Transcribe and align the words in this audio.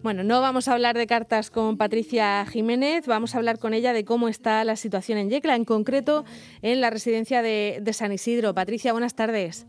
Bueno, 0.00 0.22
no 0.22 0.40
vamos 0.40 0.68
a 0.68 0.74
hablar 0.74 0.96
de 0.96 1.08
cartas 1.08 1.50
con 1.50 1.76
Patricia 1.76 2.46
Jiménez, 2.46 3.08
vamos 3.08 3.34
a 3.34 3.38
hablar 3.38 3.58
con 3.58 3.74
ella 3.74 3.92
de 3.92 4.04
cómo 4.04 4.28
está 4.28 4.62
la 4.62 4.76
situación 4.76 5.18
en 5.18 5.28
Yecla, 5.28 5.56
en 5.56 5.64
concreto 5.64 6.24
en 6.62 6.80
la 6.80 6.90
residencia 6.90 7.42
de, 7.42 7.82
San 7.92 8.12
Isidro. 8.12 8.54
Patricia, 8.54 8.92
buenas 8.92 9.16
tardes. 9.16 9.66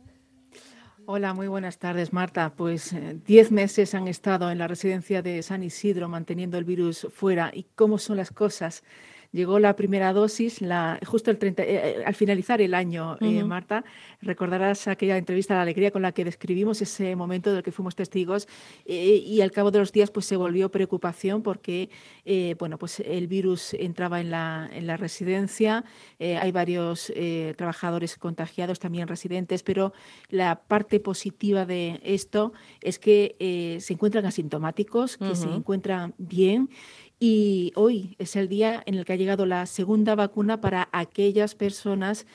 Hola, 1.07 1.33
muy 1.33 1.47
buenas 1.47 1.79
tardes, 1.79 2.13
Marta. 2.13 2.53
Pues 2.55 2.93
eh, 2.93 3.17
diez 3.25 3.51
meses 3.51 3.95
han 3.95 4.07
estado 4.07 4.51
en 4.51 4.59
la 4.59 4.67
residencia 4.67 5.23
de 5.23 5.41
San 5.41 5.63
Isidro 5.63 6.07
manteniendo 6.07 6.59
el 6.59 6.63
virus 6.63 7.07
fuera. 7.11 7.49
¿Y 7.51 7.63
cómo 7.73 7.97
son 7.97 8.17
las 8.17 8.29
cosas? 8.29 8.83
Llegó 9.31 9.59
la 9.59 9.75
primera 9.75 10.13
dosis 10.13 10.61
la, 10.61 10.99
justo 11.05 11.31
el 11.31 11.37
30, 11.37 11.63
eh, 11.63 11.67
eh, 11.69 12.03
al 12.05 12.15
finalizar 12.15 12.61
el 12.61 12.73
año, 12.73 13.17
eh, 13.21 13.43
Marta. 13.43 13.83
Recordarás 14.21 14.87
aquella 14.87 15.17
entrevista 15.17 15.55
la 15.55 15.61
alegría 15.61 15.91
con 15.91 16.01
la 16.01 16.11
que 16.11 16.25
describimos 16.25 16.81
ese 16.81 17.15
momento 17.15 17.53
del 17.53 17.63
que 17.63 17.71
fuimos 17.71 17.95
testigos 17.95 18.47
y 18.85 19.41
al 19.41 19.51
cabo 19.51 19.71
de 19.71 19.79
los 19.79 19.91
días 19.91 20.11
pues 20.11 20.25
se 20.25 20.35
volvió 20.35 20.69
preocupación 20.69 21.41
porque 21.41 21.89
bueno, 22.59 22.77
pues 22.77 22.99
el 22.99 23.27
virus 23.27 23.73
entraba 23.73 24.19
en 24.21 24.31
la, 24.31 24.69
en 24.73 24.87
la 24.87 24.97
residencia, 24.97 25.85
hay 26.19 26.51
varios 26.51 27.11
trabajadores 27.55 28.17
contagiados, 28.17 28.79
también 28.79 29.07
residentes, 29.07 29.63
pero 29.63 29.93
la 30.29 30.61
parte 30.61 30.99
positiva 30.99 31.65
de 31.65 31.99
esto 32.03 32.53
es 32.81 32.99
que 32.99 33.77
se 33.79 33.93
encuentran 33.93 34.25
asintomáticos, 34.25 35.17
que 35.17 35.35
se 35.35 35.47
encuentran 35.47 36.13
bien 36.17 36.69
y 37.19 37.73
hoy 37.75 38.15
es 38.17 38.35
el 38.35 38.47
día 38.47 38.81
en 38.85 38.95
el 38.95 39.05
que 39.05 39.13
ha 39.13 39.17
llegado 39.17 39.45
la 39.45 39.65
segunda 39.65 40.15
vacuna 40.15 40.61
para 40.61 40.87
aquellas 40.91 41.53
personas 41.53 42.25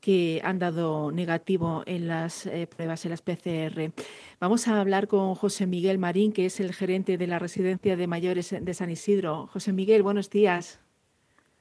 que 0.00 0.40
han 0.42 0.58
dado 0.58 1.12
negativo 1.12 1.84
en 1.86 2.08
las 2.08 2.46
eh, 2.46 2.66
pruebas, 2.66 3.04
en 3.04 3.10
las 3.12 3.22
PCR. 3.22 3.92
Vamos 4.40 4.66
a 4.66 4.80
hablar 4.80 5.06
con 5.06 5.36
José 5.36 5.66
Miguel 5.66 5.98
Marín, 5.98 6.32
que 6.32 6.46
es 6.46 6.58
el 6.58 6.72
gerente 6.72 7.16
de 7.16 7.26
la 7.28 7.38
residencia 7.38 7.96
de 7.96 8.06
mayores 8.08 8.54
de 8.58 8.74
San 8.74 8.90
Isidro. 8.90 9.46
José 9.48 9.72
Miguel, 9.72 10.02
buenos 10.02 10.28
días. 10.28 10.80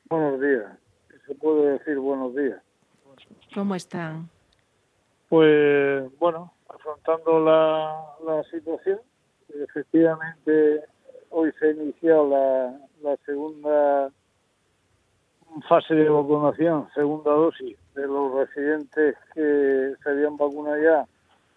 Buenos 0.10 0.42
días. 0.42 0.66
Se 1.28 1.36
puede 1.36 1.74
decir 1.74 2.00
buenos 2.00 2.36
días. 2.36 2.60
¿Cómo 3.54 3.76
están? 3.76 4.28
Pues 5.30 6.10
bueno, 6.18 6.52
afrontando 6.68 7.40
la, 7.42 8.04
la 8.26 8.44
situación. 8.46 9.00
Efectivamente, 9.54 10.82
hoy 11.32 11.52
se 11.60 11.68
ha 11.68 11.72
iniciado 11.72 12.30
la, 12.30 13.18
segunda 13.26 14.12
fase 15.68 15.96
de 15.96 16.08
vacunación, 16.08 16.88
segunda 16.94 17.32
dosis 17.32 17.78
de 17.96 18.08
los 18.08 18.34
residentes 18.34 19.16
que 19.34 19.96
se 20.02 20.10
habían 20.10 20.38
vacunado 20.38 20.82
ya, 20.82 21.06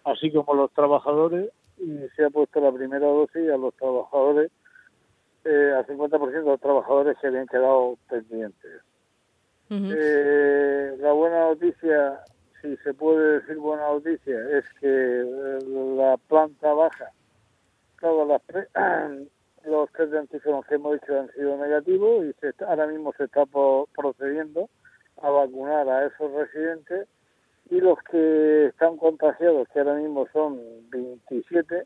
así 0.03 0.31
como 0.31 0.53
los 0.53 0.71
trabajadores, 0.73 1.49
y 1.77 1.99
se 2.15 2.25
ha 2.25 2.29
puesto 2.29 2.59
la 2.59 2.71
primera 2.71 3.07
dosis 3.07 3.49
a 3.49 3.57
los 3.57 3.73
trabajadores, 3.75 4.51
eh, 5.45 5.73
al 5.77 5.85
50% 5.85 6.31
de 6.31 6.41
los 6.41 6.59
trabajadores 6.59 7.17
que 7.19 7.27
habían 7.27 7.47
quedado 7.47 7.97
pendientes. 8.09 8.81
Eh, 9.69 10.95
la 10.99 11.11
buena 11.11 11.47
noticia, 11.47 12.19
si 12.61 12.77
se 12.77 12.93
puede 12.93 13.39
decir 13.39 13.57
buena 13.57 13.87
noticia, 13.89 14.37
es 14.57 14.65
que 14.79 14.87
eh, 14.87 15.59
la 15.65 16.17
planta 16.17 16.73
baja, 16.73 17.11
todas 17.99 18.27
las 18.27 18.41
los 19.65 19.91
test 19.91 20.11
de 20.11 20.19
antígenos 20.19 20.65
que 20.65 20.75
hemos 20.75 20.95
hecho 20.95 21.19
han 21.19 21.31
sido 21.33 21.57
negativos 21.57 22.25
y 22.25 22.33
se 22.33 22.53
ahora 22.65 22.87
mismo 22.87 23.13
se 23.17 23.25
está 23.25 23.43
procediendo 23.95 24.69
a 25.21 25.29
vacunar 25.29 25.87
a 25.89 26.05
esos 26.05 26.31
residentes 26.31 27.07
y 27.69 27.79
los 27.79 27.97
que 28.03 28.67
están 28.67 28.97
contagiados, 28.97 29.67
que 29.69 29.79
ahora 29.79 29.95
mismo 29.95 30.27
son 30.31 30.59
27, 30.89 31.83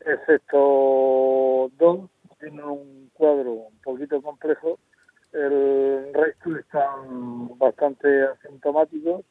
excepto 0.00 1.70
dos, 1.76 2.10
tienen 2.40 2.64
un 2.64 3.10
cuadro 3.12 3.52
un 3.52 3.78
poquito 3.82 4.22
complejo, 4.22 4.78
el 5.32 6.14
resto 6.14 6.56
están 6.56 7.58
bastante 7.58 8.24
asintomáticos 8.24 9.22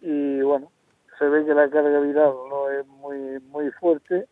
y 0.00 0.40
bueno, 0.42 0.70
se 1.18 1.28
ve 1.28 1.44
que 1.44 1.54
la 1.54 1.68
carga 1.70 2.00
viral 2.00 2.32
no 2.48 2.70
es 2.70 2.86
muy 2.86 3.40
muy 3.40 3.70
fuerte 3.72 4.26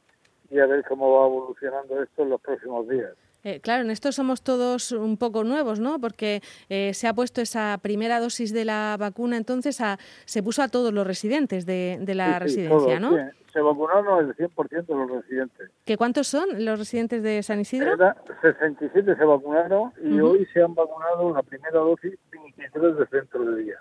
y 0.50 0.58
a 0.58 0.66
ver 0.66 0.84
cómo 0.88 1.12
va 1.12 1.26
evolucionando 1.26 2.02
esto 2.02 2.22
en 2.22 2.30
los 2.30 2.40
próximos 2.40 2.88
días. 2.88 3.12
Eh, 3.44 3.60
claro, 3.60 3.84
en 3.84 3.90
esto 3.90 4.10
somos 4.10 4.42
todos 4.42 4.90
un 4.90 5.16
poco 5.16 5.44
nuevos, 5.44 5.78
¿no? 5.78 6.00
Porque 6.00 6.42
eh, 6.68 6.92
se 6.94 7.06
ha 7.06 7.14
puesto 7.14 7.40
esa 7.40 7.78
primera 7.80 8.18
dosis 8.18 8.52
de 8.52 8.64
la 8.64 8.96
vacuna, 8.98 9.36
entonces 9.36 9.80
se 10.24 10.42
puso 10.42 10.62
a 10.62 10.68
todos 10.68 10.92
los 10.92 11.06
residentes 11.06 11.64
de, 11.64 12.00
la 12.14 12.40
residencia, 12.40 12.98
¿no? 12.98 13.16
se 13.56 13.62
vacunaron 13.62 14.26
el 14.28 14.36
100% 14.36 14.86
de 14.86 14.94
los 14.94 15.10
residentes. 15.10 15.70
¿Qué 15.86 15.96
cuántos 15.96 16.26
son 16.26 16.62
los 16.62 16.78
residentes 16.78 17.22
de 17.22 17.42
San 17.42 17.58
Isidro? 17.58 17.96
67 18.42 19.16
se 19.16 19.24
vacunaron 19.24 19.92
y 20.04 20.20
hoy 20.20 20.46
se 20.52 20.62
han 20.62 20.74
vacunado 20.74 21.32
la 21.32 21.42
primera 21.42 21.78
dosis 21.78 22.18
23 22.30 22.98
de 22.98 23.06
centro 23.06 23.44
de 23.46 23.62
día. 23.62 23.78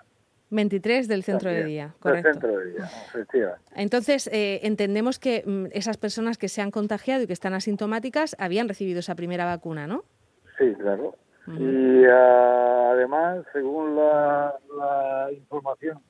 23 0.50 1.08
del 1.08 1.22
centro 1.24 1.50
de 1.50 1.64
día, 1.64 1.94
correcto. 1.98 2.28
Del 2.28 2.34
centro 2.34 2.58
de 2.58 2.72
día, 2.72 2.84
efectivamente. 2.84 3.64
Entonces, 3.74 4.28
eh, 4.32 4.60
entendemos 4.62 5.18
que 5.18 5.42
mm, 5.44 5.66
esas 5.72 5.96
personas 5.96 6.38
que 6.38 6.48
se 6.48 6.62
han 6.62 6.70
contagiado 6.70 7.22
y 7.22 7.26
que 7.26 7.32
están 7.32 7.54
asintomáticas 7.54 8.36
habían 8.38 8.68
recibido 8.68 9.00
esa 9.00 9.14
primera 9.14 9.44
vacuna, 9.44 9.86
¿no? 9.86 10.04
Sí, 10.58 10.72
claro. 10.78 11.16
Y 11.48 12.04
ah, 12.06 12.90
además, 12.92 13.44
según 13.52 13.96
la, 13.96 14.54
información 15.32 16.00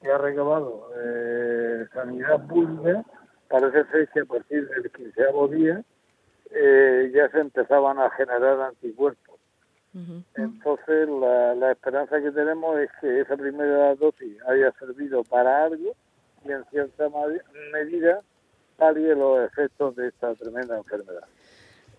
que 0.00 0.10
ha 0.10 0.18
recabado 0.18 0.90
eh, 0.96 1.86
Sanidad 1.92 2.46
Pública, 2.46 3.04
parece 3.48 3.84
ser 3.90 4.08
que 4.08 4.20
a 4.20 4.24
partir 4.24 4.68
del 4.68 4.90
quinceavo 4.90 5.48
día 5.48 5.82
eh, 6.50 7.12
ya 7.14 7.28
se 7.30 7.40
empezaban 7.40 7.98
a 7.98 8.10
generar 8.10 8.60
anticuerpos 8.60 9.29
entonces, 10.34 11.08
la, 11.08 11.72
esperanza 11.72 12.20
que 12.20 12.30
tenemos 12.30 12.78
es 12.78 12.90
que 13.00 13.20
esa 13.20 13.36
primera 13.36 13.94
dosis 13.96 14.36
haya 14.46 14.72
servido 14.72 15.24
para 15.24 15.64
algo 15.64 15.94
y 16.44 16.52
en 16.52 16.64
cierta 16.66 17.08
medida 17.72 18.20
palie 18.76 19.14
los 19.14 19.40
efectos 19.44 19.96
de 19.96 20.08
esta 20.08 20.34
tremenda 20.34 20.76
enfermedad. 20.76 21.24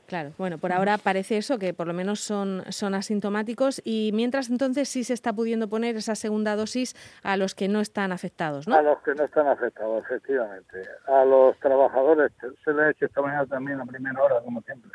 Claro, 0.08 0.32
bueno, 0.38 0.58
por 0.58 0.74
ahora 0.74 0.98
parece 0.98 1.38
eso, 1.38 1.58
que 1.58 1.74
por 1.74 1.88
lo 1.88 1.94
menos 1.94 2.20
son, 2.20 2.64
son 2.70 2.96
asintomáticos 2.96 3.82
y 3.86 4.12
mientras 4.14 4.50
entonces 4.50 4.90
sí 4.90 5.06
se 5.06 5.14
está 5.14 5.32
pudiendo 5.32 5.70
poner 5.70 5.96
esa 5.96 6.16
segunda 6.16 6.58
dosis 6.58 6.96
a 7.24 7.38
los 7.38 7.56
que 7.56 7.70
no 7.70 7.80
están 7.80 8.12
afectados, 8.12 8.68
¿no? 8.68 8.76
A 8.76 8.82
los 8.82 9.02
que 9.04 9.14
no 9.14 9.24
están 9.24 9.48
afectados, 9.48 10.04
efectivamente. 10.04 10.84
A 11.08 11.24
los 11.24 11.58
trabajadores 11.60 12.32
se 12.42 12.74
les 12.74 12.82
ha 12.82 12.90
hecho 12.90 13.06
esta 13.06 13.22
mañana 13.22 13.46
también 13.46 13.80
a 13.80 13.86
primera 13.86 14.22
hora, 14.22 14.42
como 14.42 14.62
siempre 14.64 14.92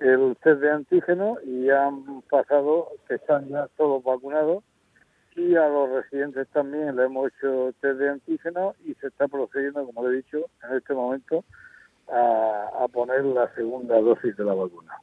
el 0.00 0.36
test 0.42 0.60
de 0.60 0.70
antígeno 0.70 1.36
y 1.44 1.70
han 1.70 2.22
pasado, 2.22 2.88
que 3.06 3.14
están 3.14 3.48
ya 3.48 3.68
todos 3.76 4.02
vacunados, 4.02 4.64
y 5.36 5.54
a 5.54 5.68
los 5.68 5.90
residentes 5.90 6.48
también 6.48 6.96
le 6.96 7.04
hemos 7.04 7.28
hecho 7.28 7.72
test 7.80 7.98
de 7.98 8.10
antígeno 8.10 8.74
y 8.84 8.94
se 8.94 9.06
está 9.08 9.28
procediendo, 9.28 9.86
como 9.86 10.08
le 10.08 10.14
he 10.14 10.22
dicho, 10.22 10.38
en 10.68 10.76
este 10.76 10.94
momento 10.94 11.44
a, 12.08 12.86
poner 12.92 13.24
la 13.24 13.52
segunda 13.54 14.00
dosis 14.00 14.36
de 14.36 14.44
la 14.44 14.54
vacuna. 14.54 14.94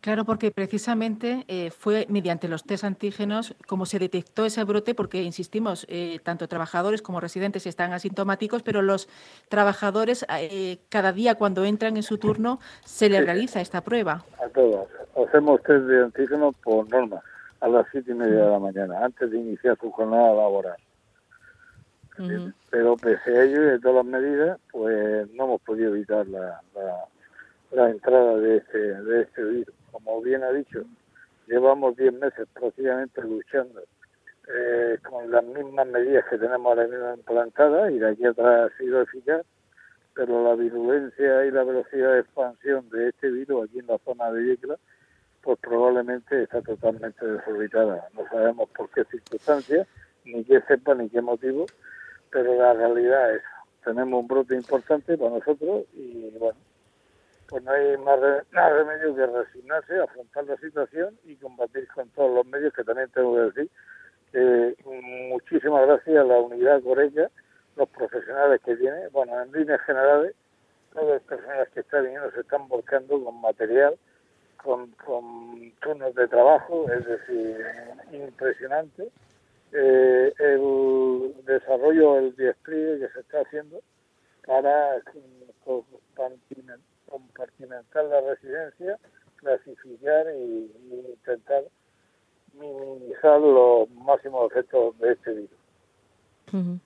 Claro, 0.00 0.24
porque 0.24 0.52
precisamente 0.52 1.44
eh, 1.48 1.70
fue 1.70 2.06
mediante 2.08 2.46
los 2.46 2.62
test 2.62 2.84
antígenos 2.84 3.56
como 3.66 3.84
se 3.84 3.98
detectó 3.98 4.44
ese 4.44 4.62
brote, 4.62 4.94
porque 4.94 5.22
insistimos, 5.22 5.86
eh, 5.88 6.20
tanto 6.22 6.46
trabajadores 6.46 7.02
como 7.02 7.18
residentes 7.18 7.66
están 7.66 7.92
asintomáticos, 7.92 8.62
pero 8.62 8.80
los 8.80 9.08
trabajadores 9.48 10.24
eh, 10.40 10.78
cada 10.88 11.12
día 11.12 11.34
cuando 11.34 11.64
entran 11.64 11.96
en 11.96 12.04
su 12.04 12.18
turno 12.18 12.60
se 12.84 13.08
les 13.08 13.24
realiza 13.24 13.60
esta 13.60 13.80
prueba. 13.80 14.24
A 14.40 14.48
todos. 14.50 14.86
Hacemos 15.16 15.60
test 15.62 15.84
de 15.86 16.04
antígenos 16.04 16.54
por 16.62 16.88
norma 16.88 17.20
a 17.60 17.66
las 17.66 17.86
siete 17.90 18.12
y 18.12 18.14
media 18.14 18.44
de 18.44 18.50
la 18.50 18.58
mañana, 18.60 19.04
antes 19.04 19.28
de 19.28 19.36
iniciar 19.36 19.76
su 19.80 19.90
jornada 19.90 20.32
laboral. 20.32 20.76
Pero 22.70 22.96
pese 22.96 23.36
a 23.36 23.44
ello 23.44 23.62
y 23.62 23.66
de 23.66 23.78
todas 23.80 24.04
las 24.04 24.06
medidas, 24.06 24.58
pues 24.72 25.28
no 25.34 25.44
hemos 25.44 25.60
podido 25.60 25.94
evitar 25.94 26.26
la, 26.26 26.60
la, 27.70 27.90
entrada 27.90 28.36
de 28.38 28.56
este, 28.56 28.78
de 28.78 29.22
este 29.22 29.44
virus 29.44 29.77
como 30.04 30.22
bien 30.22 30.42
ha 30.44 30.52
dicho, 30.52 30.84
llevamos 31.46 31.96
10 31.96 32.12
meses 32.14 32.46
prácticamente 32.54 33.20
luchando 33.22 33.82
eh, 34.48 34.98
con 35.08 35.30
las 35.30 35.44
mismas 35.44 35.86
medidas 35.88 36.24
que 36.30 36.38
tenemos 36.38 36.66
ahora 36.66 36.86
mismo 36.86 37.14
implantadas 37.14 37.92
y 37.92 37.98
de 37.98 38.10
aquí 38.10 38.24
atrás 38.24 38.70
ha 38.70 38.78
sido 38.78 39.02
eficaz, 39.02 39.44
pero 40.14 40.42
la 40.44 40.54
virulencia 40.54 41.44
y 41.44 41.50
la 41.50 41.64
velocidad 41.64 42.14
de 42.14 42.20
expansión 42.20 42.88
de 42.90 43.08
este 43.08 43.30
virus 43.30 43.68
aquí 43.68 43.80
en 43.80 43.86
la 43.86 43.98
zona 43.98 44.30
de 44.32 44.46
Yecla, 44.46 44.76
pues 45.42 45.58
probablemente 45.60 46.42
está 46.42 46.62
totalmente 46.62 47.26
desorbitada. 47.26 48.08
No 48.14 48.26
sabemos 48.28 48.68
por 48.70 48.90
qué 48.90 49.04
circunstancias, 49.04 49.86
ni 50.24 50.44
qué 50.44 50.60
sepa, 50.62 50.94
ni 50.94 51.08
qué 51.08 51.20
motivo, 51.20 51.66
pero 52.30 52.54
la 52.54 52.72
realidad 52.74 53.34
es, 53.34 53.42
tenemos 53.84 54.20
un 54.20 54.28
brote 54.28 54.54
importante 54.54 55.16
para 55.16 55.30
nosotros 55.30 55.84
y 55.94 56.30
bueno, 56.38 56.58
pues 57.48 57.62
no 57.64 57.72
hay 57.72 57.96
más, 57.96 58.20
remedio 58.20 59.16
que 59.16 59.26
resignarse, 59.26 59.98
afrontar 59.98 60.44
la 60.44 60.56
situación 60.58 61.18
y 61.24 61.34
combatir 61.36 61.88
con 61.88 62.08
todos 62.10 62.34
los 62.34 62.46
medios 62.46 62.72
que 62.74 62.84
también 62.84 63.10
tengo 63.10 63.34
que 63.34 63.40
decir 63.40 63.70
que 64.32 64.76
muchísimas 65.30 65.86
gracias 65.86 66.18
a 66.18 66.24
la 66.24 66.38
unidad 66.38 66.82
Coreca, 66.82 67.30
los 67.76 67.88
profesionales 67.88 68.60
que 68.64 68.76
tiene, 68.76 69.08
bueno, 69.08 69.40
en 69.42 69.50
líneas 69.52 69.80
generales, 69.82 70.34
todas 70.92 71.08
las 71.08 71.22
personas 71.22 71.68
que 71.70 71.80
están 71.80 72.04
viniendo 72.04 72.30
se 72.32 72.40
están 72.40 72.68
volcando 72.68 73.24
con 73.24 73.40
material, 73.40 73.96
con, 74.62 74.90
con 74.92 75.72
turnos 75.80 76.14
de 76.14 76.28
trabajo, 76.28 76.86
es 76.92 77.06
decir, 77.06 77.64
impresionante. 78.12 79.08
Eh, 79.72 80.32
el 80.38 81.34
desarrollo, 81.44 82.18
el 82.18 82.36
despliegue 82.36 83.00
que 83.00 83.12
se 83.12 83.20
está 83.20 83.40
haciendo 83.40 83.80
para 84.46 85.00
compartimentar 87.08 88.04
la 88.04 88.20
residencia, 88.20 88.98
clasificar 89.36 90.26
y, 90.34 90.70
intentar 91.10 91.64
minimizar 92.54 93.40
los 93.40 93.90
máximos 93.90 94.50
efectos 94.50 94.98
de 94.98 95.12
este 95.12 95.30
virus. 95.32 96.80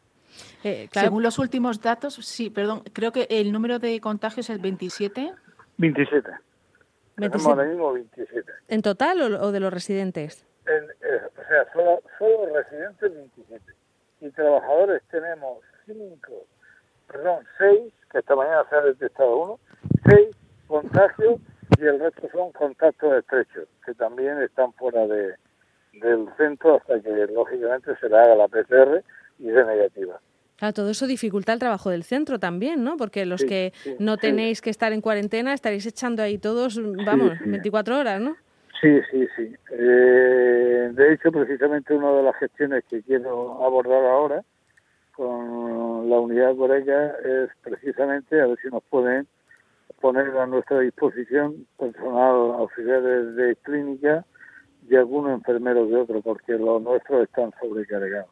Eh, 0.64 0.88
Según 0.92 1.22
los 1.22 1.38
últimos 1.38 1.80
datos, 1.80 2.14
sí, 2.14 2.50
perdón, 2.50 2.82
creo 2.92 3.12
que 3.12 3.26
el 3.30 3.52
número 3.52 3.78
de 3.78 4.00
contagios 4.00 4.50
es 4.50 4.60
27. 4.60 5.32
27. 5.78 6.30
27. 7.16 7.48
ahora 7.48 7.64
mismo 7.64 7.92
27. 7.92 8.52
¿En 8.68 8.82
total 8.82 9.20
o, 9.20 9.52
de 9.52 9.60
los 9.60 9.72
residentes? 9.72 10.46
En, 10.66 10.84
eh, 10.84 11.20
o 11.26 11.48
sea, 11.48 11.72
solo, 11.72 12.02
solo 12.18 12.54
residentes 12.54 13.14
27. 13.14 13.72
Y 14.20 14.30
trabajadores 14.30 15.02
tenemos 15.10 15.58
5, 15.86 16.46
perdón, 17.08 17.44
6, 17.58 17.92
que 18.10 18.18
esta 18.18 18.36
mañana 18.36 18.64
se 18.68 18.76
ha 18.76 18.80
detectado 18.80 19.36
uno, 19.36 19.60
6 20.08 20.28
contagios 20.66 21.40
y 21.78 21.84
el 21.84 22.00
resto 22.00 22.28
son 22.32 22.52
contactos 22.52 23.18
estrechos, 23.18 23.68
que 23.84 23.94
también 23.94 24.40
están 24.42 24.72
fuera 24.74 25.06
de, 25.06 25.34
del 25.92 26.28
centro 26.36 26.76
hasta 26.76 27.00
que 27.00 27.26
lógicamente 27.32 27.96
se 28.00 28.08
le 28.08 28.16
haga 28.16 28.34
la 28.34 28.48
PCR 28.48 29.02
y 29.38 29.46
de 29.46 29.64
negativa. 29.64 30.20
Claro, 30.56 30.74
todo 30.74 30.90
eso 30.90 31.06
dificulta 31.06 31.52
el 31.52 31.58
trabajo 31.58 31.90
del 31.90 32.04
centro 32.04 32.38
también, 32.38 32.84
¿no? 32.84 32.96
Porque 32.96 33.26
los 33.26 33.44
que 33.44 33.72
no 33.98 34.16
tenéis 34.16 34.60
que 34.60 34.70
estar 34.70 34.92
en 34.92 35.00
cuarentena 35.00 35.54
estaréis 35.54 35.86
echando 35.86 36.22
ahí 36.22 36.38
todos, 36.38 36.80
vamos, 37.04 37.32
24 37.44 37.98
horas, 37.98 38.20
¿no? 38.20 38.36
Sí, 38.80 39.00
sí, 39.10 39.26
sí. 39.36 39.54
Eh, 39.70 40.90
de 40.92 41.12
hecho, 41.12 41.32
precisamente 41.32 41.94
una 41.94 42.12
de 42.12 42.22
las 42.22 42.36
gestiones 42.36 42.84
que 42.88 43.02
quiero 43.02 43.64
abordar 43.64 44.04
ahora 44.04 44.44
con 45.16 46.08
la 46.08 46.20
unidad 46.20 46.56
coreca 46.56 47.14
es 47.24 47.50
precisamente 47.62 48.40
a 48.40 48.46
ver 48.46 48.58
si 48.62 48.68
nos 48.68 48.82
pueden 48.84 49.26
poner 50.02 50.36
a 50.36 50.46
nuestra 50.46 50.80
disposición 50.80 51.66
personal 51.78 52.56
auxiliares 52.58 53.36
de 53.36 53.56
clínica 53.62 54.26
y 54.90 54.96
algunos 54.96 55.32
enfermeros 55.32 55.88
de 55.88 55.96
otro, 55.96 56.20
porque 56.20 56.54
los 56.54 56.82
nuestros 56.82 57.22
están 57.22 57.52
sobrecargados. 57.60 58.28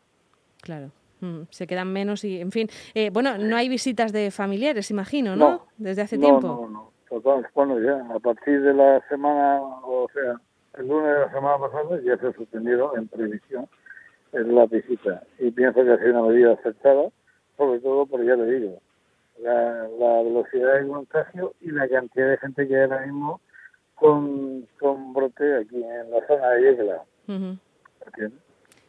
Claro. 0.61 0.91
Mm, 1.21 1.43
se 1.51 1.67
quedan 1.67 1.93
menos 1.93 2.25
y, 2.25 2.41
en 2.41 2.51
fin. 2.51 2.69
Eh, 2.95 3.11
bueno, 3.11 3.39
no 3.39 3.57
hay 3.57 3.69
visitas 3.69 4.13
de 4.13 4.31
familiares, 4.31 4.91
imagino, 4.91 5.37
¿no? 5.37 5.67
Desde 5.79 6.03
hace 6.03 6.19
tiempo. 6.19 6.47
No, 6.49 6.69
no. 6.69 6.91
Total, 7.09 7.47
bueno, 7.55 7.81
ya 7.81 8.15
a 8.15 8.19
partir 8.19 8.63
de 8.63 8.75
la 8.75 9.01
semana, 9.09 9.61
o 9.61 10.09
sea, 10.13 10.41
el 10.79 10.89
lunes 10.89 11.13
de 11.13 11.21
la 11.21 11.33
semana 11.33 11.59
pasada 11.59 12.01
ya 12.05 12.17
se 12.17 12.27
ha 12.29 12.33
suspendido 12.33 12.97
en 12.97 13.09
previsión 13.09 13.69
en 14.33 14.55
la 14.55 14.67
visita. 14.67 15.23
Y 15.39 15.51
pienso 15.51 15.85
que 15.85 15.91
ha 15.91 15.99
sido 15.99 16.11
una 16.11 16.29
medida 16.33 16.53
aceptada, 16.53 17.09
sobre 17.57 17.81
todo 17.81 18.07
porque 18.07 18.27
ya 18.27 18.37
le 18.37 18.47
digo, 18.47 18.81
la, 19.43 20.23
velocidad 20.23 20.81
de 20.81 20.89
contagio 20.89 21.55
y 21.61 21.71
la 21.71 21.89
cantidad 21.89 22.31
de 22.31 22.39
gente 22.39 22.69
que 22.69 22.77
hay 22.77 22.83
ahora 22.83 23.07
mismo 23.07 23.41
con, 23.95 24.67
con 24.79 25.13
brote 25.13 25.57
aquí 25.57 25.77
en 25.77 26.11
la 26.11 26.27
zona 26.27 26.49
de 26.51 26.63
Yegla. 26.63 27.05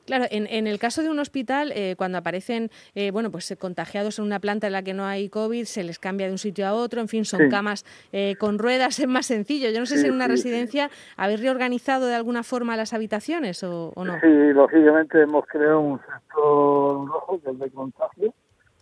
Claro, 0.06 0.26
en, 0.32 0.48
en, 0.48 0.68
el 0.68 0.80
caso 0.80 1.04
de 1.04 1.10
un 1.10 1.20
hospital, 1.20 1.72
eh, 1.76 1.96
cuando 1.96 2.18
aparecen 2.18 2.70
eh, 2.96 3.12
bueno, 3.12 3.32
pues 3.32 3.56
contagiados 3.60 4.20
en 4.20 4.26
una 4.26 4.40
planta 4.40 4.68
en 4.68 4.74
la 4.74 4.84
que 4.84 4.94
no 4.94 5.06
hay 5.06 5.30
COVID, 5.30 5.64
se 5.66 5.84
les 5.84 6.00
cambia 6.00 6.26
de 6.26 6.34
un 6.34 6.38
sitio 6.38 6.68
a 6.68 6.74
otro, 6.74 7.02
en 7.02 7.08
fin, 7.08 7.24
son 7.24 7.50
camas 7.50 7.86
eh, 8.12 8.36
con 8.38 8.58
ruedas, 8.58 9.00
es 9.00 9.08
más 9.08 9.28
sencillo. 9.28 9.70
Yo 9.70 9.80
no 9.80 9.86
sé 9.86 10.00
si 10.00 10.08
en 10.08 10.14
una 10.14 10.28
residencia 10.28 10.90
habéis 11.18 11.40
reorganizado 11.40 12.08
de 12.08 12.16
alguna 12.16 12.44
forma 12.44 12.76
las 12.76 12.94
habitaciones 12.94 13.64
o, 13.64 13.94
no. 13.96 14.20
Sí, 14.20 14.54
lógicamente 14.54 15.22
hemos 15.22 15.46
creado 15.46 15.80
un 15.80 16.00
sector 16.00 17.08
rojo, 17.08 17.40
que 17.42 17.52
es 17.52 17.60
de 17.60 17.70
contagio, 17.70 18.34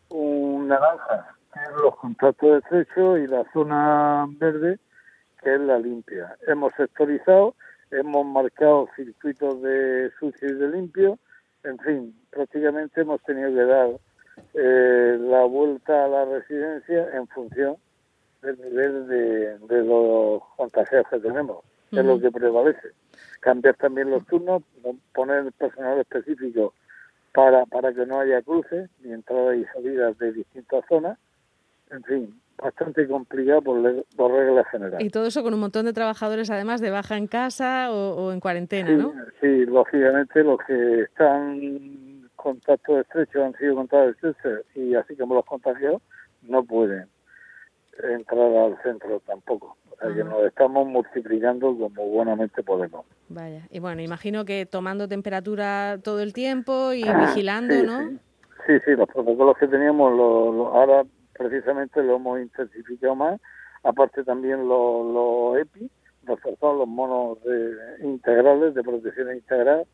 un 0.09 0.67
naranja, 0.67 1.35
es 1.55 1.81
los 1.81 1.95
contactos 1.95 2.63
estrechos, 2.63 3.19
y 3.19 3.27
la 3.27 3.43
zona 3.53 4.27
verde, 4.37 4.79
que 5.41 5.55
es 5.55 5.61
la 5.61 5.79
limpia. 5.79 6.35
Hemos 6.47 6.73
sectorizado 6.75 7.55
hemos 7.91 8.25
marcado 8.25 8.87
circuitos 8.95 9.61
de 9.61 10.11
sucio 10.19 10.49
y 10.49 10.53
de 10.53 10.67
limpio, 10.69 11.19
en 11.63 11.77
fin, 11.79 12.15
prácticamente 12.29 13.01
hemos 13.01 13.21
tenido 13.23 13.49
que 13.49 13.65
dar 13.65 13.89
eh, 14.53 15.17
la 15.19 15.43
vuelta 15.45 16.05
a 16.05 16.07
la 16.07 16.25
residencia 16.25 17.09
en 17.13 17.27
función 17.27 17.77
del 18.41 18.59
nivel 18.61 19.07
de, 19.07 19.57
de 19.57 19.83
los 19.83 20.41
contagios 20.55 21.05
que 21.09 21.19
tenemos, 21.19 21.63
es 21.91 22.05
lo 22.05 22.19
que 22.19 22.31
prevalece. 22.31 22.89
Cambiar 23.41 23.75
también 23.75 24.09
los 24.09 24.25
turnos, 24.27 24.63
poner 25.13 25.51
personal 25.53 25.99
específico 25.99 26.73
para, 27.33 27.65
para 27.65 27.93
que 27.93 28.05
no 28.05 28.19
haya 28.19 28.41
cruces 28.41 28.89
ni 29.01 29.11
entradas 29.11 29.57
y 29.57 29.65
salidas 29.65 30.17
de 30.19 30.31
distintas 30.31 30.85
zonas, 30.87 31.17
en 31.91 32.03
fin, 32.03 32.41
bastante 32.61 33.07
complicado 33.07 33.61
por, 33.61 34.05
por 34.15 34.31
reglas 34.31 34.67
generales. 34.71 35.05
Y 35.05 35.09
todo 35.09 35.25
eso 35.25 35.43
con 35.43 35.53
un 35.53 35.59
montón 35.59 35.85
de 35.85 35.93
trabajadores, 35.93 36.49
además, 36.49 36.81
de 36.81 36.91
baja 36.91 37.17
en 37.17 37.27
casa 37.27 37.91
o, 37.91 38.31
en 38.31 38.39
cuarentena, 38.39 38.91
¿no? 38.91 39.13
Sí, 39.41 39.65
lógicamente 39.65 40.43
los 40.43 40.59
que 40.67 41.01
están 41.01 41.61
en 41.61 42.29
contacto 42.35 42.99
estrecho 42.99 43.43
han 43.43 43.55
sido 43.57 43.75
contactos 43.75 44.35
estrechos 44.35 44.65
y 44.75 44.95
así 44.95 45.15
como 45.15 45.35
los 45.35 45.45
contagiados 45.45 46.01
no 46.43 46.63
pueden 46.63 47.07
entrar 48.03 48.55
al 48.55 48.81
centro 48.81 49.21
tampoco. 49.25 49.77
O 49.91 49.95
sea 49.97 50.15
que 50.15 50.23
nos 50.23 50.45
estamos 50.45 50.87
multiplicando 50.87 51.75
como 51.77 52.05
buenamente 52.07 52.63
podemos. 52.63 53.05
Vaya, 53.27 53.67
y 53.69 53.79
bueno, 53.79 54.01
imagino 54.01 54.45
que 54.45 54.65
tomando 54.65 55.09
temperatura 55.09 55.99
todo 56.01 56.21
el 56.21 56.31
tiempo 56.31 56.93
y 56.93 57.03
vigilando, 57.03 57.83
¿no? 57.83 58.09
Sí. 58.65 58.79
sí. 58.85 58.91
los 58.95 59.07
protocolos 59.07 59.57
que 59.57 59.67
teníamos 59.67 60.13
lo, 60.13 60.67
ahora 60.73 61.03
precisamente 61.39 62.03
lo 62.03 62.17
hemos 62.17 62.41
intensificado 62.41 63.15
más, 63.15 63.39
aparte 63.83 64.25
también 64.25 64.67
los, 64.67 65.57
EPI, 65.57 65.89
reforzado 66.25 66.79
los 66.79 66.87
monos 66.87 67.37
integrales 68.03 68.75
de 68.75 68.83
protección 68.83 69.33
integral, 69.33 69.85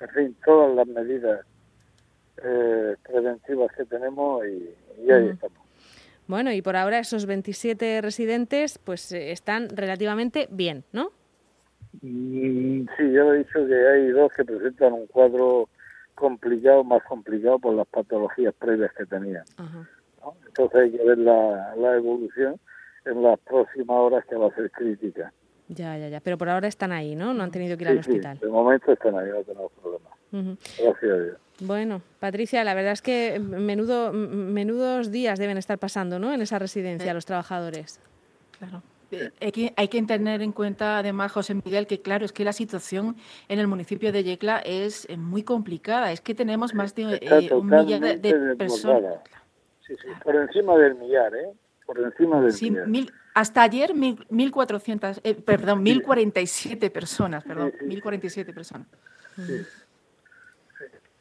en 0.00 0.08
fin, 0.10 0.36
todas 0.44 0.74
las 0.76 0.86
medidas 0.86 1.44
eh, 2.44 2.94
preventivas 3.02 3.72
que 3.76 3.84
tenemos 3.84 4.46
y, 4.46 5.10
ahí 5.10 5.30
estamos. 5.30 5.58
Bueno, 6.28 6.52
y 6.52 6.62
por 6.62 6.76
ahora 6.76 7.00
esos 7.00 7.26
27 7.26 8.00
residentes 8.00 8.78
pues 8.78 9.10
eh, 9.10 9.32
están 9.32 9.70
relativamente 9.70 10.46
bien, 10.52 10.84
¿no? 10.92 11.10
Mm, 12.00 12.86
sí, 12.96 13.12
yo 13.12 13.34
he 13.34 13.38
dicho 13.38 13.66
que 13.66 13.88
hay 13.88 14.08
dos 14.10 14.32
que 14.34 14.44
presentan 14.44 14.92
un 14.92 15.06
cuadro 15.08 15.68
complicado, 16.14 16.84
más 16.84 17.02
complicado 17.02 17.58
por 17.58 17.74
las 17.74 17.88
patologías 17.88 18.54
previas 18.54 18.92
que 18.96 19.04
tenían. 19.04 19.44
Entonces 20.46 20.80
hay 20.80 20.90
que 20.90 21.04
ver 21.04 21.18
la, 21.18 21.74
la 21.76 21.96
evolución 21.96 22.58
en 23.04 23.22
las 23.22 23.38
próximas 23.40 23.96
horas 23.96 24.24
que 24.28 24.36
va 24.36 24.48
a 24.48 24.54
ser 24.54 24.70
crítica. 24.70 25.32
Ya, 25.68 25.96
ya, 25.96 26.08
ya. 26.08 26.20
Pero 26.20 26.38
por 26.38 26.48
ahora 26.48 26.68
están 26.68 26.92
ahí, 26.92 27.14
¿no? 27.14 27.32
No 27.32 27.42
han 27.42 27.50
tenido 27.50 27.76
que 27.76 27.84
ir 27.84 27.90
al 27.90 27.98
hospital. 27.98 28.38
de 28.38 28.48
momento 28.48 28.92
están 28.92 29.16
ahí, 29.16 29.30
no 29.30 29.42
tenemos 29.42 29.72
problemas. 29.80 30.12
Gracias 30.78 31.10
a 31.10 31.16
Dios. 31.16 31.36
Bueno, 31.60 32.02
Patricia, 32.18 32.64
la 32.64 32.74
verdad 32.74 32.92
es 32.92 33.02
que 33.02 33.38
menudo, 33.38 34.12
menudos 34.12 35.10
días 35.10 35.38
deben 35.38 35.58
estar 35.58 35.78
pasando, 35.78 36.18
¿no? 36.18 36.32
En 36.32 36.42
esa 36.42 36.58
residencia, 36.58 37.14
los 37.14 37.26
trabajadores. 37.26 38.00
Claro. 38.58 38.82
Eh, 39.12 39.30
hay 39.40 39.52
que, 39.52 39.72
hay 39.76 39.88
que 39.88 40.02
tener 40.02 40.40
en 40.40 40.52
cuenta, 40.52 40.98
además, 40.98 41.32
José 41.32 41.54
Miguel, 41.54 41.86
que 41.86 42.00
claro, 42.00 42.24
es 42.24 42.32
que 42.32 42.44
la 42.44 42.54
situación 42.54 43.16
en 43.48 43.58
el 43.58 43.66
municipio 43.66 44.10
de 44.10 44.24
Yecla 44.24 44.58
es 44.64 45.06
eh, 45.08 45.16
muy 45.18 45.42
complicada. 45.42 46.12
Es 46.12 46.22
que 46.22 46.34
tenemos 46.34 46.74
más 46.74 46.94
de 46.94 47.18
eh, 47.20 47.54
un 47.54 47.66
millar 47.66 48.18
de 48.18 48.56
personas 48.56 49.20
por 50.22 50.36
encima 50.36 50.76
del 50.76 50.94
millar, 50.96 51.34
¿eh? 51.34 51.52
Por 51.86 51.98
encima 51.98 52.40
del 52.40 52.52
millar. 52.60 52.86
Mil, 52.88 53.12
hasta 53.34 53.62
ayer, 53.62 53.94
mil, 53.94 54.18
1.400, 54.28 55.20
eh, 55.24 55.34
perdón, 55.34 55.84
1.047 55.84 56.90
personas, 56.90 57.44
perdón, 57.44 57.72
1.047 57.80 58.52
personas. 58.52 58.86
Sí. 59.36 59.64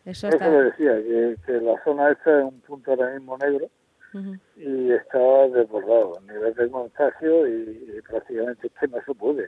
Eso, 0.06 0.30
Eso 0.30 0.38
le 0.40 0.64
decía, 0.64 0.96
que, 1.46 1.54
la 1.62 1.82
zona 1.84 2.10
esta 2.10 2.40
es 2.40 2.46
un 2.46 2.60
punto 2.62 2.92
ahora 2.92 3.14
mismo 3.14 3.38
negro 3.38 3.70
y 4.58 4.92
estaba 4.92 5.48
desbordado 5.48 6.18
a 6.18 6.22
nivel 6.22 6.54
de 6.54 6.70
contagio 6.70 7.48
y, 7.48 8.02
prácticamente 8.10 8.68
es 8.68 8.74
que 8.74 8.88
no 8.88 8.98
se 9.06 9.14
puede 9.14 9.48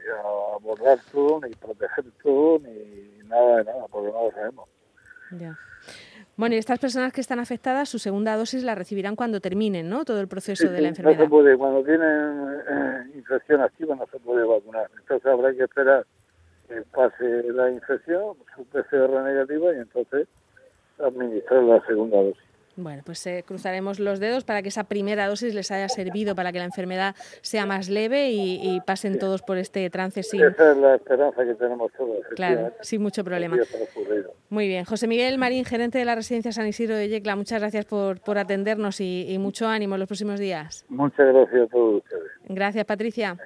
abordar 0.55 0.99
todo, 1.11 1.41
ni 1.41 1.53
proteger 1.55 2.05
todo, 2.21 2.59
ni 2.59 3.27
nada 3.27 3.57
de 3.57 3.63
nada, 3.65 3.87
porque 3.89 4.11
no 4.11 4.25
lo 4.25 4.31
sabemos. 4.31 4.69
Ya. 5.31 5.57
Bueno, 6.35 6.55
y 6.55 6.57
estas 6.57 6.79
personas 6.79 7.13
que 7.13 7.21
están 7.21 7.39
afectadas, 7.39 7.89
su 7.89 7.99
segunda 7.99 8.35
dosis 8.35 8.63
la 8.63 8.73
recibirán 8.73 9.15
cuando 9.15 9.39
terminen, 9.39 9.87
¿no? 9.87 10.03
Todo 10.03 10.19
el 10.19 10.27
proceso 10.27 10.67
de 10.69 10.81
la 10.81 10.87
enfermedad. 10.87 11.17
No 11.17 11.23
se 11.25 11.29
puede, 11.29 11.57
cuando 11.57 11.83
tienen 11.83 12.63
eh, 12.69 13.11
infección 13.15 13.61
activa 13.61 13.95
no 13.95 14.07
se 14.11 14.19
puede 14.19 14.43
vacunar. 14.43 14.89
Entonces 14.99 15.25
habrá 15.31 15.53
que 15.53 15.63
esperar 15.63 16.05
que 16.67 16.81
pase 16.91 17.43
la 17.51 17.69
infección, 17.69 18.35
su 18.55 18.65
PCR 18.65 19.21
negativa 19.21 19.73
y 19.73 19.77
entonces 19.77 20.27
administrar 20.99 21.63
la 21.63 21.85
segunda 21.85 22.17
dosis. 22.17 22.41
Bueno, 22.75 23.03
pues 23.05 23.25
eh, 23.27 23.43
cruzaremos 23.45 23.99
los 23.99 24.19
dedos 24.19 24.43
para 24.43 24.63
que 24.63 24.69
esa 24.69 24.85
primera 24.85 25.27
dosis 25.27 25.53
les 25.53 25.69
haya 25.71 25.87
servido 25.89 26.35
para 26.35 26.51
que 26.51 26.57
la 26.57 26.65
enfermedad 26.65 27.15
sea 27.41 27.65
más 27.65 27.89
leve 27.89 28.31
y, 28.31 28.81
pasen 28.85 29.19
todos 29.19 29.41
por 29.41 29.57
este 29.57 29.89
trance 29.89 30.23
sin... 30.23 30.41
Esa 30.41 30.71
es 30.71 30.77
la 30.77 30.95
esperanza 30.95 31.45
que 31.45 31.53
tenemos 31.53 31.91
todos. 31.93 32.19
Claro, 32.35 32.73
sin 32.81 33.01
mucho 33.01 33.23
problema. 33.23 33.57
Muy 34.49 34.67
bien. 34.67 34.85
José 34.85 35.07
Miguel 35.07 35.37
Marín, 35.37 35.65
gerente 35.65 35.99
de 35.99 36.05
la 36.05 36.15
residencia 36.15 36.51
San 36.51 36.67
Isidro 36.67 36.95
de 36.95 37.07
Yecla, 37.09 37.35
muchas 37.35 37.59
gracias 37.59 37.85
por, 37.85 38.19
por 38.19 38.37
atendernos 38.37 38.99
y, 38.99 39.37
mucho 39.39 39.67
ánimo 39.67 39.95
en 39.95 39.99
los 39.99 40.07
próximos 40.07 40.39
días. 40.39 40.85
Muchas 40.89 41.27
gracias 41.33 41.63
a 41.63 41.67
todos 41.67 42.03
ustedes. 42.03 42.31
Gracias, 42.47 42.85
Patricia. 42.85 43.37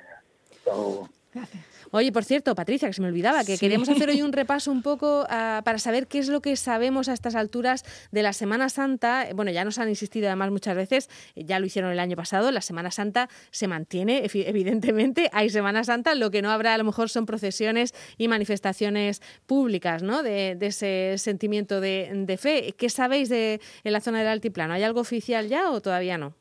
Gracias. 1.33 1.76
Oye, 1.91 2.11
por 2.11 2.23
cierto, 2.23 2.53
Patricia, 2.55 2.87
que 2.87 2.93
se 2.93 3.01
me 3.01 3.07
olvidaba, 3.07 3.43
que 3.45 3.57
queríamos 3.57 3.87
hacer 3.89 4.09
hoy 4.09 4.21
un 4.21 4.33
repaso 4.33 4.71
un 4.71 4.81
poco 4.81 5.25
ah, 5.29 5.61
para 5.63 5.79
saber 5.79 6.07
qué 6.07 6.19
es 6.19 6.27
lo 6.27 6.41
que 6.41 6.55
sabemos 6.55 7.07
a 7.07 7.13
estas 7.13 7.35
alturas 7.35 7.83
de 8.11 8.23
la 8.23 8.33
Semana 8.33 8.69
Santa. 8.69 9.27
Bueno, 9.33 9.51
ya 9.51 9.63
nos 9.63 9.79
han 9.79 9.89
insistido 9.89 10.27
además 10.27 10.51
muchas 10.51 10.75
veces, 10.75 11.09
ya 11.35 11.59
lo 11.59 11.65
hicieron 11.65 11.91
el 11.91 11.99
año 11.99 12.15
pasado, 12.15 12.51
la 12.51 12.61
Semana 12.61 12.91
Santa 12.91 13.29
se 13.51 13.67
mantiene, 13.67 14.23
evidentemente, 14.33 15.29
hay 15.33 15.49
Semana 15.49 15.83
Santa, 15.83 16.15
lo 16.15 16.31
que 16.31 16.41
no 16.41 16.51
habrá 16.51 16.73
a 16.73 16.77
lo 16.77 16.83
mejor 16.83 17.09
son 17.09 17.25
procesiones 17.25 17.93
y 18.17 18.27
manifestaciones 18.27 19.21
públicas, 19.45 20.03
¿no? 20.03 20.23
De, 20.23 20.57
ese 20.67 21.15
sentimiento 21.17 21.79
de, 21.79 22.11
de, 22.13 22.37
fe. 22.37 22.73
¿Qué 22.77 22.89
sabéis 22.89 23.29
de 23.29 23.61
en 23.85 23.93
la 23.93 24.01
zona 24.01 24.19
del 24.19 24.27
altiplano? 24.27 24.73
¿Hay 24.73 24.83
algo 24.83 24.99
oficial 24.99 25.47
ya 25.47 25.71
o 25.71 25.79
todavía 25.81 26.17
no? 26.17 26.33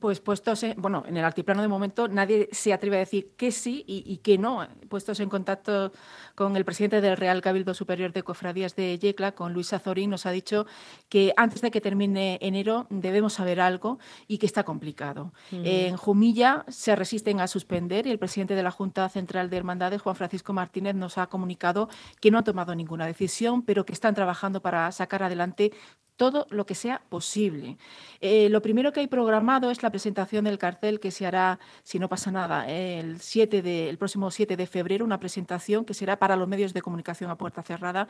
Pues 0.00 0.20
puestos 0.20 0.62
en, 0.62 0.80
bueno, 0.80 1.04
en 1.06 1.16
el 1.16 1.24
altiplano 1.24 1.62
de 1.62 1.68
momento 1.68 2.08
nadie 2.08 2.48
se 2.52 2.72
atreve 2.72 2.96
a 2.96 3.00
decir 3.00 3.32
que 3.36 3.52
sí 3.52 3.84
y, 3.86 4.18
que 4.18 4.38
no. 4.38 4.66
Puestos 4.88 5.20
en 5.20 5.28
contacto 5.28 5.92
con 6.34 6.56
el 6.56 6.64
presidente 6.64 7.00
del 7.00 7.16
Real 7.16 7.42
Cabildo 7.42 7.74
Superior 7.74 8.12
de 8.12 8.22
Cofradías 8.22 8.76
de 8.76 8.98
Yecla, 8.98 9.32
con 9.32 9.52
Luis 9.52 9.72
Azorín, 9.72 10.10
nos 10.10 10.26
ha 10.26 10.30
dicho 10.30 10.66
que 11.08 11.32
antes 11.36 11.60
de 11.60 11.70
que 11.70 11.80
termine 11.80 12.38
enero 12.40 12.86
debemos 12.90 13.34
saber 13.34 13.60
algo 13.60 13.98
y 14.26 14.38
que 14.38 14.46
está 14.46 14.64
complicado. 14.64 15.32
En 15.50 15.96
Jumilla 15.96 16.64
se 16.68 16.96
resisten 16.96 17.40
a 17.40 17.46
suspender 17.46 18.06
y 18.06 18.10
el 18.10 18.18
presidente 18.18 18.54
de 18.54 18.62
la 18.62 18.70
Junta 18.70 19.08
Central 19.08 19.50
de 19.50 19.56
Hermandades, 19.56 20.02
Juan 20.02 20.16
Francisco 20.16 20.52
Martínez, 20.52 20.94
nos 20.94 21.18
ha 21.18 21.26
comunicado 21.26 21.88
que 22.20 22.30
no 22.30 22.38
ha 22.38 22.44
tomado 22.44 22.74
ninguna 22.74 23.06
decisión, 23.06 23.62
pero 23.62 23.84
que 23.84 23.92
están 23.92 24.14
trabajando 24.14 24.62
para 24.62 24.90
sacar 24.92 25.22
adelante 25.22 25.72
todo 26.18 26.48
lo 26.50 26.66
que 26.66 26.74
sea 26.74 27.00
posible. 27.08 27.78
Eh, 28.20 28.48
lo 28.50 28.60
primero 28.60 28.92
que 28.92 29.00
hay 29.00 29.06
programado 29.06 29.70
es 29.70 29.84
la 29.84 29.90
presentación 29.90 30.44
del 30.44 30.58
cartel 30.58 30.98
que 30.98 31.12
se 31.12 31.24
hará, 31.24 31.60
si 31.84 32.00
no 32.00 32.08
pasa 32.08 32.32
nada, 32.32 32.68
el, 32.68 33.20
7 33.20 33.62
de, 33.62 33.88
el 33.88 33.98
próximo 33.98 34.30
7 34.30 34.56
de 34.56 34.66
febrero, 34.66 35.04
una 35.04 35.20
presentación 35.20 35.84
que 35.84 35.94
será 35.94 36.18
para 36.18 36.34
los 36.34 36.48
medios 36.48 36.74
de 36.74 36.82
comunicación 36.82 37.30
a 37.30 37.38
puerta 37.38 37.62
cerrada 37.62 38.08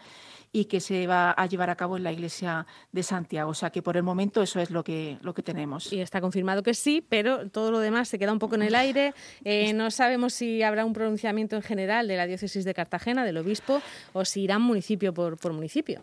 y 0.50 0.64
que 0.64 0.80
se 0.80 1.06
va 1.06 1.32
a 1.32 1.46
llevar 1.46 1.68
a 1.68 1.76
cabo 1.76 1.98
en 1.98 2.02
la 2.02 2.10
iglesia 2.10 2.66
de 2.92 3.02
Santiago. 3.02 3.50
O 3.50 3.54
sea 3.54 3.68
que 3.68 3.82
por 3.82 3.98
el 3.98 4.02
momento 4.02 4.42
eso 4.42 4.58
es 4.58 4.70
lo 4.70 4.82
que, 4.82 5.18
lo 5.20 5.34
que 5.34 5.42
tenemos. 5.42 5.92
Y 5.92 6.00
está 6.00 6.22
confirmado 6.22 6.62
que 6.62 6.72
sí, 6.72 7.04
pero 7.06 7.50
todo 7.50 7.70
lo 7.70 7.78
demás 7.78 8.08
se 8.08 8.18
queda 8.18 8.32
un 8.32 8.38
poco 8.38 8.54
en 8.54 8.62
el 8.62 8.74
aire. 8.74 9.12
Eh, 9.44 9.74
no 9.74 9.90
sabemos 9.90 10.32
si 10.32 10.62
habrá 10.62 10.86
un 10.86 10.94
pronunciamiento 10.94 11.56
en 11.56 11.62
general 11.62 12.08
de 12.08 12.16
la 12.16 12.26
diócesis 12.26 12.64
de 12.64 12.72
Cartagena, 12.72 13.26
del 13.26 13.36
obispo, 13.36 13.82
o 14.14 14.24
si 14.24 14.44
irán 14.44 14.62
municipio 14.62 15.12
por, 15.12 15.36
por 15.36 15.52
municipio. 15.52 16.02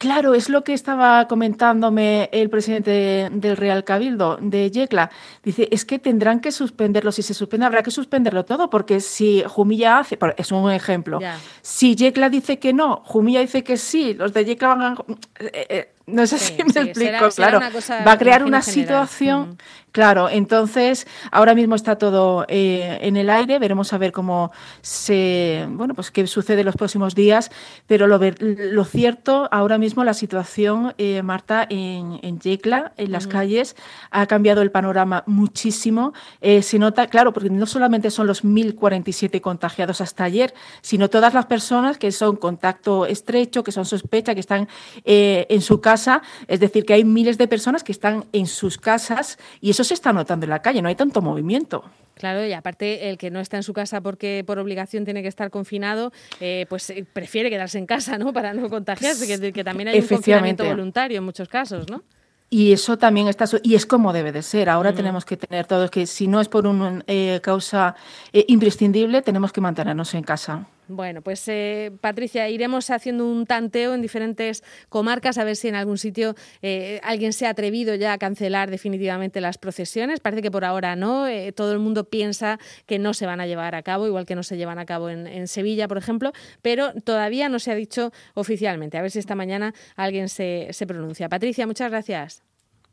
Claro, 0.00 0.32
es 0.32 0.48
lo 0.48 0.64
que 0.64 0.72
estaba 0.72 1.28
comentándome 1.28 2.30
el 2.32 2.48
presidente 2.48 3.28
del 3.30 3.54
Real 3.58 3.84
Cabildo, 3.84 4.38
de 4.40 4.70
Yecla. 4.70 5.10
Dice, 5.42 5.68
es 5.70 5.84
que 5.84 5.98
tendrán 5.98 6.40
que 6.40 6.52
suspenderlo. 6.52 7.12
Si 7.12 7.20
se 7.20 7.34
suspende, 7.34 7.66
habrá 7.66 7.82
que 7.82 7.90
suspenderlo 7.90 8.46
todo, 8.46 8.70
porque 8.70 9.00
si 9.00 9.44
Jumilla 9.46 9.98
hace, 9.98 10.18
es 10.38 10.52
un 10.52 10.72
ejemplo, 10.72 11.18
si 11.60 11.96
Yecla 11.96 12.30
dice 12.30 12.58
que 12.58 12.72
no, 12.72 13.02
Jumilla 13.04 13.40
dice 13.40 13.62
que 13.62 13.76
sí, 13.76 14.14
los 14.14 14.32
de 14.32 14.46
Yecla 14.46 14.68
van 14.68 14.82
a... 14.82 14.94
Eh, 15.38 15.66
eh, 15.68 15.92
no 16.12 16.26
sé 16.26 16.38
si 16.38 16.56
me 16.62 16.80
explico, 16.80 17.28
claro. 17.34 17.60
Va 18.06 18.12
a 18.12 18.18
crear 18.18 18.44
una 18.44 18.62
situación, 18.62 19.58
claro, 19.92 20.28
entonces 20.28 21.06
ahora 21.30 21.54
mismo 21.54 21.74
está 21.74 21.96
todo 21.96 22.44
eh, 22.48 22.98
en 23.02 23.16
el 23.16 23.30
aire, 23.30 23.58
veremos 23.58 23.92
a 23.92 23.98
ver 23.98 24.12
cómo 24.12 24.50
se, 24.80 25.66
bueno, 25.70 25.94
pues 25.94 26.10
qué 26.10 26.26
sucede 26.26 26.60
en 26.60 26.66
los 26.66 26.76
próximos 26.76 27.14
días, 27.14 27.50
pero 27.86 28.06
lo, 28.06 28.18
lo 28.18 28.84
cierto, 28.84 29.48
ahora 29.50 29.78
mismo 29.78 30.04
la 30.04 30.14
situación, 30.14 30.94
eh, 30.98 31.22
Marta, 31.22 31.66
en, 31.68 32.18
en 32.22 32.40
Yecla, 32.40 32.92
en 32.96 33.12
las 33.12 33.26
calles, 33.26 33.76
ha 34.10 34.26
cambiado 34.26 34.62
el 34.62 34.70
panorama 34.70 35.24
muchísimo. 35.26 36.12
Eh, 36.40 36.62
se 36.62 36.78
nota, 36.78 37.06
claro, 37.06 37.32
porque 37.32 37.50
no 37.50 37.66
solamente 37.66 38.10
son 38.10 38.26
los 38.26 38.44
1.047 38.44 39.40
contagiados 39.40 40.00
hasta 40.00 40.24
ayer, 40.24 40.54
sino 40.82 41.10
todas 41.10 41.34
las 41.34 41.46
personas 41.46 41.98
que 41.98 42.12
son 42.12 42.36
contacto 42.36 43.06
estrecho, 43.06 43.62
que 43.62 43.72
son 43.72 43.84
sospecha, 43.84 44.34
que 44.34 44.40
están 44.40 44.68
en 45.04 45.60
su 45.60 45.80
casa 45.80 45.99
es 46.48 46.60
decir, 46.60 46.84
que 46.84 46.94
hay 46.94 47.04
miles 47.04 47.38
de 47.38 47.48
personas 47.48 47.84
que 47.84 47.92
están 47.92 48.24
en 48.32 48.46
sus 48.46 48.78
casas 48.78 49.38
y 49.60 49.70
eso 49.70 49.84
se 49.84 49.94
está 49.94 50.12
notando 50.12 50.46
en 50.46 50.50
la 50.50 50.62
calle, 50.62 50.82
no 50.82 50.88
hay 50.88 50.94
tanto 50.94 51.20
movimiento. 51.20 51.84
Claro, 52.20 52.44
y 52.44 52.52
aparte 52.52 53.08
el 53.08 53.16
que 53.16 53.30
no 53.30 53.40
está 53.40 53.56
en 53.56 53.62
su 53.62 53.72
casa 53.72 54.02
porque 54.02 54.44
por 54.46 54.58
obligación 54.58 55.06
tiene 55.06 55.22
que 55.22 55.28
estar 55.28 55.50
confinado, 55.50 56.12
eh, 56.38 56.66
pues 56.68 56.90
eh, 56.90 57.06
prefiere 57.10 57.48
quedarse 57.48 57.78
en 57.78 57.86
casa, 57.86 58.18
¿no? 58.18 58.34
Para 58.34 58.52
no 58.52 58.68
contagiarse, 58.68 59.26
que, 59.26 59.64
también 59.64 59.88
hay 59.88 60.00
un 60.00 60.06
confinamiento 60.06 60.64
voluntario 60.64 61.16
en 61.18 61.24
muchos 61.24 61.48
casos, 61.48 61.88
¿no? 61.88 62.02
Y 62.50 62.72
eso 62.72 62.98
también 62.98 63.28
está, 63.28 63.46
y 63.62 63.74
es 63.74 63.86
como 63.86 64.12
debe 64.12 64.32
de 64.32 64.42
ser. 64.42 64.68
Ahora 64.68 64.92
tenemos 64.92 65.24
que 65.24 65.38
tener 65.38 65.66
todos 65.66 65.90
que 65.90 66.06
si 66.06 66.26
no 66.26 66.42
es 66.42 66.48
por 66.48 66.66
una 66.66 67.02
eh, 67.06 67.40
causa 67.42 67.94
imprescindible, 68.32 69.22
tenemos 69.22 69.50
que 69.50 69.62
mantenernos 69.62 70.12
en 70.12 70.22
casa. 70.22 70.66
Bueno, 70.90 71.22
pues 71.22 71.46
eh, 71.46 71.92
Patricia, 72.00 72.48
iremos 72.48 72.90
haciendo 72.90 73.24
un 73.24 73.46
tanteo 73.46 73.94
en 73.94 74.02
diferentes 74.02 74.64
comarcas 74.88 75.38
a 75.38 75.44
ver 75.44 75.54
si 75.54 75.68
en 75.68 75.76
algún 75.76 75.98
sitio 75.98 76.34
eh, 76.62 77.00
alguien 77.04 77.32
se 77.32 77.46
ha 77.46 77.50
atrevido 77.50 77.94
ya 77.94 78.12
a 78.12 78.18
cancelar 78.18 78.72
definitivamente 78.72 79.40
las 79.40 79.56
procesiones. 79.56 80.18
Parece 80.18 80.42
que 80.42 80.50
por 80.50 80.64
ahora 80.64 80.96
no. 80.96 81.28
Eh, 81.28 81.52
todo 81.52 81.72
el 81.72 81.78
mundo 81.78 82.10
piensa 82.10 82.58
que 82.86 82.98
no 82.98 83.14
se 83.14 83.24
van 83.24 83.40
a 83.40 83.46
llevar 83.46 83.76
a 83.76 83.82
cabo, 83.82 84.08
igual 84.08 84.26
que 84.26 84.34
no 84.34 84.42
se 84.42 84.56
llevan 84.56 84.80
a 84.80 84.84
cabo 84.84 85.10
en, 85.10 85.46
Sevilla, 85.46 85.86
por 85.86 85.96
ejemplo, 85.96 86.32
pero 86.60 86.92
todavía 87.04 87.48
no 87.48 87.60
se 87.60 87.70
ha 87.70 87.76
dicho 87.76 88.12
oficialmente. 88.34 88.98
A 88.98 89.02
ver 89.02 89.12
si 89.12 89.20
esta 89.20 89.36
mañana 89.36 89.72
alguien 89.94 90.28
se, 90.28 90.68
se 90.72 90.88
pronuncia. 90.88 91.28
Patricia, 91.28 91.68
muchas 91.68 91.88
gracias. 91.88 92.42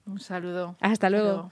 Un 0.05 0.19
saludo. 0.19 0.77
Hasta 0.81 1.09
luego. 1.09 1.51